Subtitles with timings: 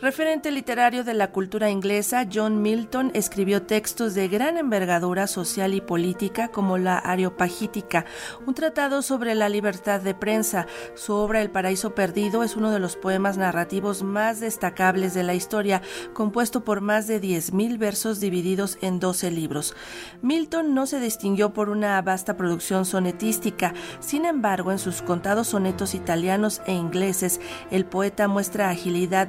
[0.00, 5.82] Referente literario de la cultura inglesa, John Milton escribió textos de gran envergadura social y
[5.82, 8.06] política como la Areopagítica,
[8.46, 10.66] un tratado sobre la libertad de prensa.
[10.94, 15.34] Su obra El paraíso perdido es uno de los poemas narrativos más destacables de la
[15.34, 15.82] historia,
[16.14, 19.76] compuesto por más de 10.000 versos divididos en 12 libros.
[20.22, 25.94] Milton no se distinguió por una vasta producción sonetística, sin embargo, en sus contados sonetos
[25.94, 27.38] italianos e ingleses,
[27.70, 29.26] el poeta muestra agilidad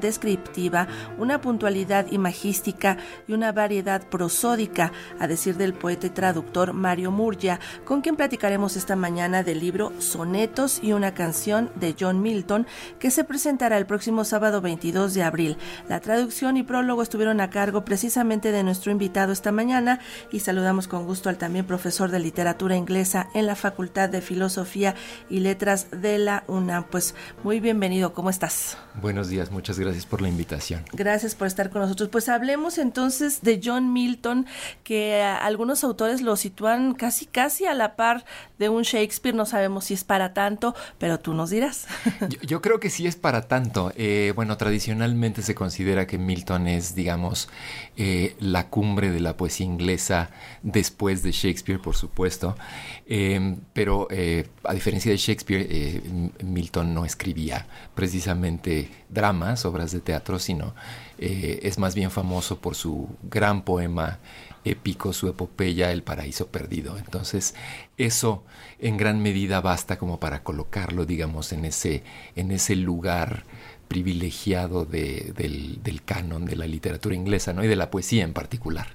[1.18, 7.60] una puntualidad imagística y una variedad prosódica, a decir del poeta y traductor Mario Murgia,
[7.86, 12.68] con quien platicaremos esta mañana del libro Sonetos y una canción de John Milton,
[13.00, 15.58] que se presentará el próximo sábado 22 de abril.
[15.90, 20.00] La traducción y prólogo estuvieron a cargo precisamente de nuestro invitado esta mañana
[20.32, 24.96] y saludamos con gusto al también profesor de literatura inglesa en la Facultad de Filosofía
[25.30, 26.86] y Letras de la UNAM.
[26.90, 28.78] Pues muy bienvenido, ¿cómo estás?
[29.02, 30.84] Buenos días, muchas gracias por la invitación.
[30.92, 32.10] Gracias por estar con nosotros.
[32.10, 34.46] Pues hablemos entonces de John Milton,
[34.84, 38.26] que algunos autores lo sitúan casi casi a la par
[38.60, 39.34] de un Shakespeare.
[39.34, 41.88] No sabemos si es para tanto, pero tú nos dirás.
[42.46, 43.94] Yo, creo que sí es para tanto.
[43.96, 47.48] Eh, bueno, tradicionalmente se considera que Milton es, digamos,
[47.96, 50.30] eh, la cumbre de la poesía inglesa
[50.62, 52.58] después de Shakespeare, por supuesto.
[53.06, 54.10] Eh, pero
[54.66, 56.02] a diferencia de Shakespeare,
[56.44, 57.66] Milton no escribía
[57.96, 60.74] precisamente dramas, obras de teatro, sino
[61.18, 64.20] eh, es más bien famoso por su gran poema
[64.64, 66.98] épico, su epopeya El paraíso perdido.
[66.98, 67.56] Entonces,
[67.98, 68.44] eso
[68.80, 72.04] en gran medida basta como para colocarlo, digamos, en ese,
[72.36, 73.44] en ese lugar
[73.92, 77.62] privilegiado de, del, canon de la literatura inglesa ¿no?
[77.62, 78.88] y de la poesía en particular.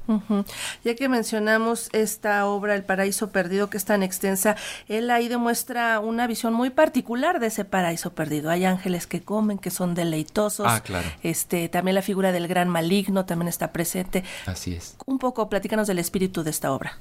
[0.85, 4.57] Ya que mencionamos esta obra, El Paraíso Perdido, que es tan extensa,
[4.89, 8.49] él ahí demuestra una visión muy particular de ese paraíso perdido.
[8.49, 10.67] Hay ángeles que comen, que son deleitosos.
[10.67, 11.07] Ah, claro.
[11.23, 14.25] Este, también la figura del gran maligno también está presente.
[14.47, 14.97] Así es.
[15.05, 16.97] Un poco, platícanos del espíritu de esta obra.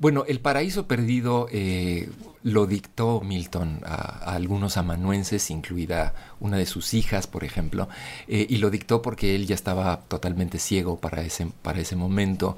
[0.00, 2.08] Bueno, El Paraíso Perdido eh,
[2.44, 7.88] lo dictó Milton a, algunos amanuenses, incluida una de sus hijas, por ejemplo,
[8.28, 12.56] eh, y lo dictó porque él ya estaba totalmente ciego para ese, para ese momento.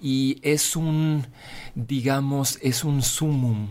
[0.00, 1.26] Y es un,
[1.74, 3.66] digamos, es un sumum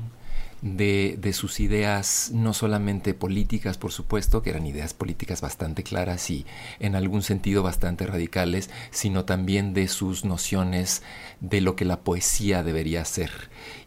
[0.62, 6.46] de, sus ideas, no solamente políticas, por supuesto, que eran ideas políticas bastante claras y
[6.80, 11.04] en algún sentido bastante radicales, sino también de sus nociones
[11.40, 13.32] de lo que la poesía debería ser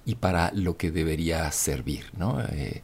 [0.04, 2.10] y para lo que debería servir.
[2.16, 2.40] ¿no?
[2.42, 2.82] Eh,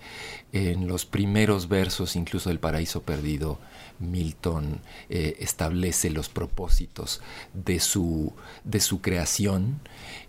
[0.52, 3.58] en los primeros versos, incluso del Paraíso Perdido,
[3.98, 7.20] Milton eh, establece los propósitos
[7.54, 8.32] de su,
[8.64, 9.80] de su creación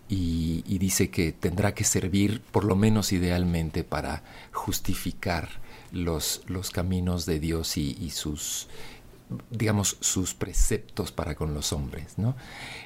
[0.10, 4.24] y, dice que tendrá que servir, por lo menos idealmente, para
[4.54, 5.50] justificar
[5.92, 8.68] los, los caminos de Dios y, sus
[9.50, 12.36] digamos, sus preceptos para con los hombres, ¿no?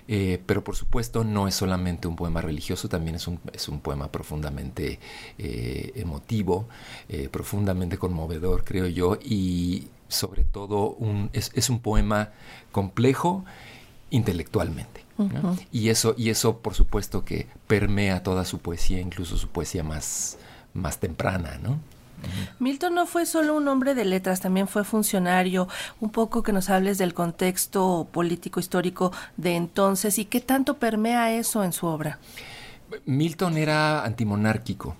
[0.07, 3.79] Eh, pero por supuesto no es solamente un poema religioso, también es un, es un
[3.79, 4.99] poema profundamente
[5.37, 6.67] eh, emotivo,
[7.09, 12.31] eh, profundamente conmovedor, creo yo, y sobre todo un, es, es un poema
[12.71, 13.45] complejo
[14.09, 15.01] intelectualmente.
[15.71, 20.39] Y eso, y eso, por supuesto, que permea toda su poesía, incluso su poesía más,
[20.73, 21.79] más temprana, ¿no?
[22.59, 25.67] Milton no fue solo un hombre de letras, también fue funcionario.
[25.99, 31.33] Un poco que nos hables del contexto político histórico de entonces y qué tanto permea
[31.33, 32.19] eso en su obra.
[33.05, 34.95] Milton era antimonárquico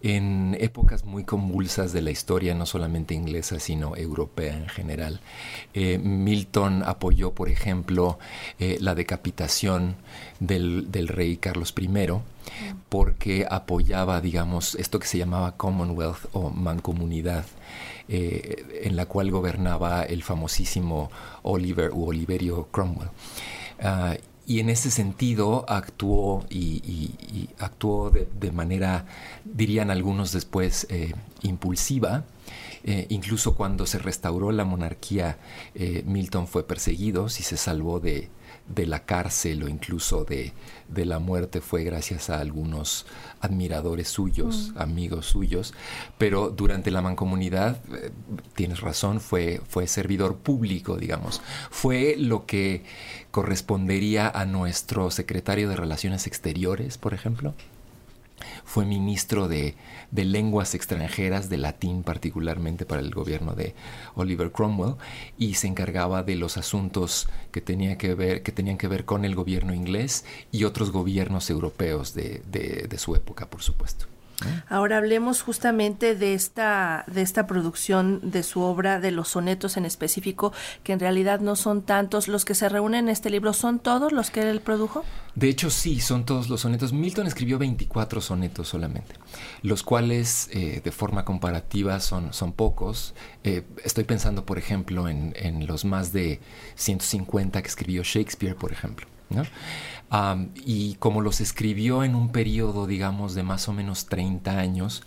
[0.00, 5.20] en épocas muy convulsas de la historia, no solamente inglesa, sino europea en general.
[5.74, 8.18] Eh, Milton apoyó, por ejemplo,
[8.58, 9.96] eh, la decapitación
[10.38, 11.88] del, rey Carlos I,
[12.88, 17.44] porque apoyaba, digamos, esto que se llamaba Commonwealth o mancomunidad.
[18.10, 21.10] Eh, en la cual gobernaba el famosísimo
[21.42, 23.10] Oliver u Oliverio Cromwell.
[23.82, 24.16] Ah,
[24.48, 27.10] y en ese sentido actuó y,
[27.58, 29.04] actuó de, manera,
[29.44, 32.24] dirían algunos después, eh, impulsiva.
[32.82, 35.36] Eh, incluso cuando se restauró la monarquía,
[35.74, 38.30] eh, Milton fue perseguido, si se salvó de,
[38.68, 40.52] de la cárcel o incluso de,
[40.88, 43.06] de, la muerte fue gracias a algunos
[43.40, 44.78] admiradores suyos, mm.
[44.78, 45.74] amigos suyos,
[46.18, 48.10] pero durante la mancomunidad, eh,
[48.54, 52.84] tienes razón, fue, fue servidor público, digamos, fue lo que
[53.30, 57.54] correspondería a nuestro secretario de Relaciones Exteriores, por ejemplo,
[58.64, 59.74] fue ministro de,
[60.12, 63.74] lenguas extranjeras, de latín particularmente para el gobierno de
[64.14, 64.96] Oliver Cromwell,
[65.38, 69.24] y se encargaba de los asuntos que, tenía que, ver, que tenían que ver con
[69.24, 74.06] el gobierno inglés y otros gobiernos europeos de, de su época, por supuesto.
[74.68, 79.84] Ahora hablemos justamente de esta, de esta producción de su obra, de los sonetos en
[79.84, 80.52] específico,
[80.84, 82.28] que en realidad no son tantos.
[82.28, 85.04] Los que se reúnen en este libro, ¿son todos los que él produjo?
[85.34, 86.92] De hecho, sí, son todos los sonetos.
[86.92, 89.14] Milton escribió 24 sonetos solamente,
[89.62, 93.14] los cuales eh, de forma comparativa son, son pocos.
[93.44, 96.40] Eh, estoy pensando, por ejemplo, en, los más de
[96.76, 99.06] 150 que escribió Shakespeare, por ejemplo.
[100.64, 105.02] Y como los escribió en un periodo, digamos, de más o menos 30 años,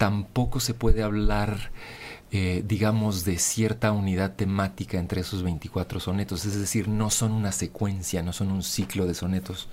[0.00, 1.72] tampoco se puede hablar,
[2.32, 6.46] eh, digamos, de cierta unidad temática entre esos 24 sonetos.
[6.46, 9.68] Es decir, no son una secuencia, no son un ciclo de sonetos,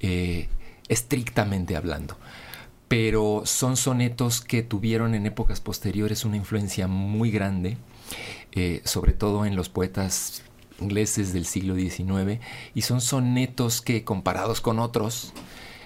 [0.00, 0.48] eh,
[0.88, 2.18] estrictamente hablando.
[2.88, 7.78] Pero son sonetos que tuvieron en épocas posteriores una influencia muy grande,
[8.52, 10.42] eh, sobre todo en los poetas
[10.80, 12.40] ingleses del siglo XIX
[12.74, 15.32] y son sonetos que comparados con otros,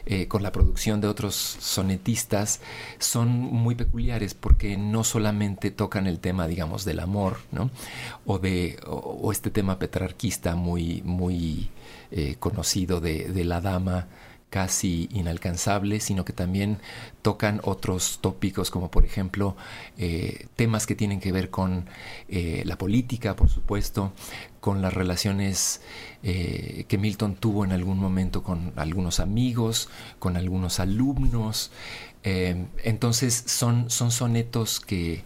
[0.06, 2.60] eh, con la producción de otros sonetistas,
[2.98, 7.70] son muy peculiares porque no solamente tocan el tema, digamos, del amor, ¿no?
[8.24, 11.70] O, de, o, este tema petrarquista muy, muy
[12.10, 14.08] eh, conocido de, de la dama
[14.50, 16.78] casi inalcanzables, sino que también
[17.22, 19.56] tocan otros tópicos como por ejemplo
[19.96, 21.86] eh, temas que tienen que ver con
[22.28, 24.12] eh, la política, por supuesto,
[24.60, 25.80] con las relaciones
[26.24, 29.88] eh, que Milton tuvo en algún momento con algunos amigos,
[30.18, 31.70] con algunos alumnos.
[32.22, 35.22] entonces son, son sonetos que,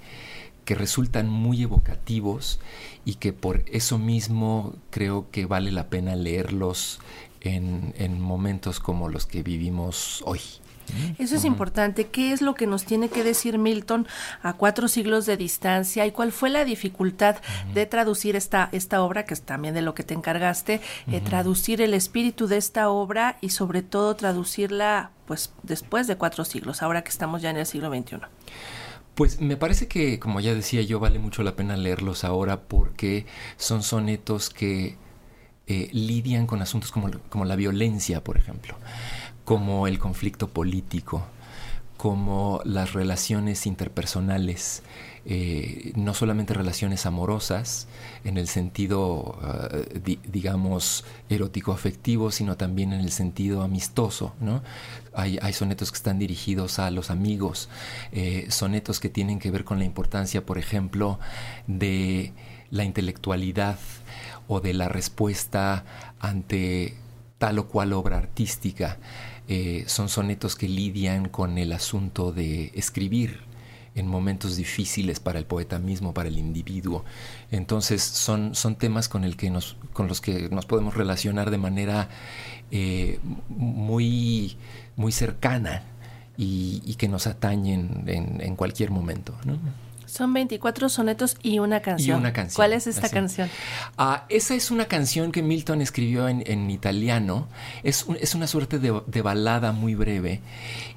[0.65, 2.61] que resultan muy evocativos
[3.05, 7.01] y que por eso mismo creo que vale la pena leerlos
[7.45, 10.41] en, momentos como los que vivimos hoy.
[11.19, 12.09] Eso es importante.
[12.09, 14.07] ¿Qué es lo que nos tiene que decir Milton
[14.43, 17.37] a cuatro siglos de distancia y cuál fue la dificultad
[17.73, 21.81] de traducir esta, esta obra, que es también de lo que te encargaste, eh, traducir
[21.81, 27.03] el espíritu de esta obra y sobre todo traducirla pues después de cuatro siglos, ahora
[27.03, 28.17] que estamos ya en el siglo XXI?
[29.15, 33.27] Pues me parece que, como ya decía yo, vale mucho la pena leerlos ahora porque
[33.57, 34.97] son sonetos que
[35.67, 38.77] eh, lidian con asuntos como, como, la violencia, por ejemplo,
[39.45, 41.25] como el conflicto político,
[41.97, 44.83] como las relaciones interpersonales,
[45.27, 47.89] eh, no solamente relaciones amorosas
[48.25, 54.35] en el sentido, uh, digamos, erótico-afectivo, sino también en el sentido amistoso.
[54.41, 54.63] ¿no?
[55.15, 57.71] Hay, hay sonetos que están dirigidos a los amigos,
[58.13, 61.19] eh, sonetos que tienen que ver con la importancia, por ejemplo,
[61.67, 62.35] de
[62.75, 63.79] la intelectualidad,
[64.49, 65.85] o de la respuesta
[66.21, 66.95] ante
[67.39, 68.99] tal o cual obra artística.
[69.49, 73.41] Eh, son sonetos que lidian con el asunto de escribir
[73.95, 77.05] en momentos difíciles para el poeta mismo, para el individuo.
[77.51, 81.59] Entonces son, son temas con, el que nos, con los que nos podemos relacionar de
[81.59, 82.09] manera
[82.71, 84.57] eh, muy,
[84.97, 85.85] muy cercana
[86.37, 89.35] y, que nos atañen en, cualquier momento.
[90.07, 92.21] Son 24 sonetos y una canción.
[92.21, 92.57] una canción.
[92.57, 93.49] ¿Cuál es esta canción?
[93.97, 97.49] Ah, esa es una canción que Milton escribió en, italiano.
[97.83, 100.41] Es, es, una suerte de, balada muy breve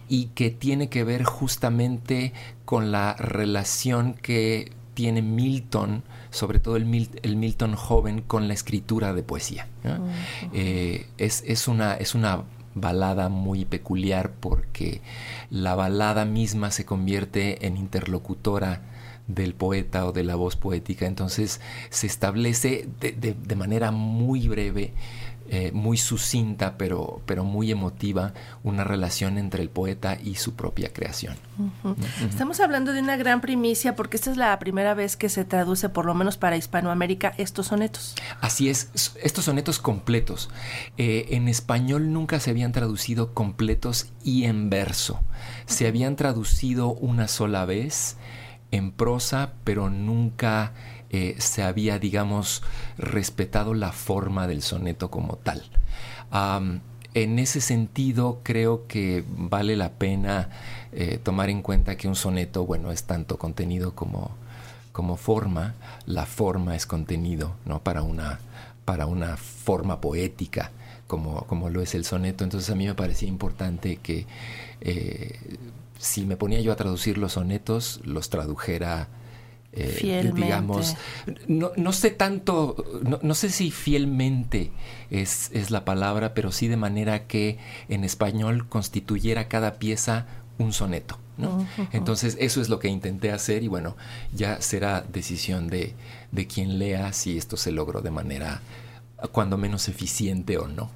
[0.09, 2.33] y que tiene que ver justamente
[2.65, 9.23] con la relación que tiene Milton, sobre todo el, Milton joven, con la escritura de
[9.23, 9.67] poesía.
[10.53, 12.43] Eh, es, es, una, es una
[12.79, 15.01] balada muy peculiar porque
[15.49, 18.81] la balada misma se convierte en interlocutora
[19.27, 21.05] del poeta o de la voz poética.
[21.05, 24.93] Entonces se establece de, manera muy breve,
[25.49, 30.91] eh, muy sucinta, pero, pero muy emotiva, una relación entre el poeta y su propia
[30.91, 31.35] creación.
[32.29, 35.89] Estamos hablando de una gran primicia porque esta es la primera vez que se traduce,
[35.89, 38.15] por lo menos para Hispanoamérica, estos sonetos.
[38.41, 38.91] Así es,
[39.21, 40.49] estos sonetos completos.
[40.97, 45.21] Eh, en español nunca se habían traducido completos y en verso.
[45.65, 48.17] Se habían traducido una sola vez
[48.71, 50.73] en prosa, pero nunca
[51.09, 52.63] eh, se había, digamos,
[52.97, 55.63] respetado la forma del soneto como tal.
[57.13, 60.49] en ese sentido, creo que vale la pena
[60.91, 64.31] eh, tomar en cuenta que un soneto, bueno, es tanto contenido como,
[64.91, 65.75] como forma.
[66.05, 67.83] La forma es contenido, ¿no?
[67.83, 68.39] Para una,
[68.85, 70.71] para una forma poética,
[71.07, 72.43] como, como lo es el soneto.
[72.43, 74.25] Entonces a mí me parecía importante que
[74.81, 75.37] eh,
[75.99, 79.07] si me ponía yo a traducir los sonetos, los tradujera,
[79.73, 80.95] eh, digamos,
[81.47, 82.75] no, no, sé tanto,
[83.21, 84.71] no, sé si fielmente
[85.11, 90.25] es, es, la palabra, pero sí de manera que en español constituyera cada pieza
[90.57, 91.19] un soneto.
[91.37, 91.67] ¿no?
[91.91, 93.95] Entonces eso es lo que intenté hacer y bueno,
[94.33, 95.93] ya será decisión de,
[96.31, 98.61] de quien lea si esto se logró de manera
[99.31, 100.91] cuando menos eficiente o no.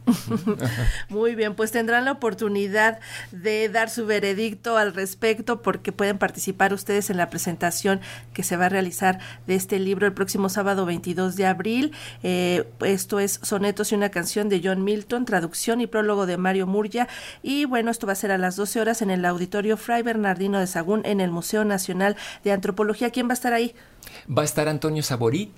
[1.09, 2.99] Muy bien, pues tendrán la oportunidad
[3.31, 7.99] de dar su veredicto al respecto porque pueden participar ustedes en la presentación
[8.33, 11.93] que se va a realizar de este libro el próximo sábado 22 de abril.
[12.21, 16.67] Eh, esto es Sonetos y una canción de John Milton, traducción y prólogo de Mario
[16.67, 17.07] Murgia.
[17.41, 20.59] Y bueno, esto va a ser a las 12 horas en el auditorio Fray Bernardino
[20.59, 23.09] de Sagún en el Museo Nacional de Antropología.
[23.09, 23.73] ¿Quién va a estar ahí?
[24.29, 25.51] Va a estar Antonio Saborit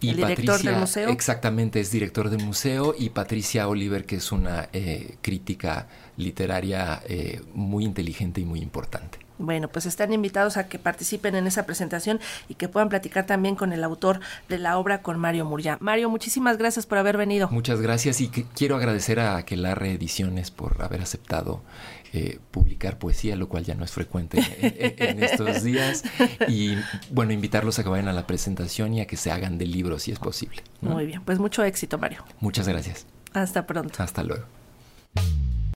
[0.00, 1.08] y ¿El director Patricia, del museo?
[1.10, 7.40] Exactamente, es director del museo y Patricia Oliver, que es una eh, crítica literaria eh,
[7.54, 9.23] muy inteligente y muy importante.
[9.38, 13.56] Bueno, pues están invitados a que participen en esa presentación y que puedan platicar también
[13.56, 15.76] con el autor de la obra, con Mario Murya.
[15.80, 17.48] Mario, muchísimas gracias por haber venido.
[17.48, 21.62] Muchas gracias y que quiero agradecer a Aquelarre Ediciones por haber aceptado
[22.12, 26.04] eh, publicar poesía, lo cual ya no es frecuente en, en, en, estos días.
[26.46, 26.76] Y
[27.10, 30.04] bueno, invitarlos a que vayan a la presentación y a que se hagan de libros
[30.04, 30.62] si es posible.
[30.80, 30.90] ¿no?
[30.90, 32.24] Muy bien, pues mucho éxito, Mario.
[32.38, 33.06] Muchas gracias.
[33.32, 34.00] Hasta pronto.
[34.00, 34.44] Hasta luego.